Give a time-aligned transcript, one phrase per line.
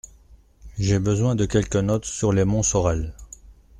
[0.79, 3.13] J’ai besoin de quelques notes sur les Montsorel.